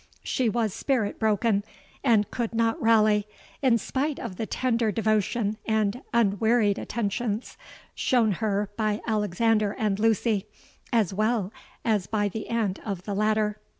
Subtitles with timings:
[0.23, 1.63] She was spirit broken,
[2.03, 3.27] and could not rally,
[3.61, 7.55] in spite of the tender devotion and unwearied attentions
[7.93, 10.47] shown her by Alexander and Lucy,
[10.91, 11.53] as well
[11.85, 13.59] as by the aunt of the latter.